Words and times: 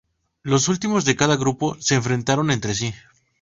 Los 0.41 0.67
últimos 0.67 1.05
de 1.05 1.15
cada 1.15 1.35
grupo 1.35 1.77
se 1.79 1.93
enfrentaron 1.93 2.49
entre 2.49 2.73
sí. 2.73 2.91